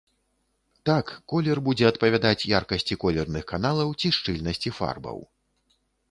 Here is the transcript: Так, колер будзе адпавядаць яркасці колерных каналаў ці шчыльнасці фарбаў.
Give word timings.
Так, 0.89 1.05
колер 1.33 1.57
будзе 1.67 1.85
адпавядаць 1.91 2.47
яркасці 2.59 2.97
колерных 3.03 3.43
каналаў 3.51 3.93
ці 4.01 4.07
шчыльнасці 4.17 4.73
фарбаў. 4.79 5.21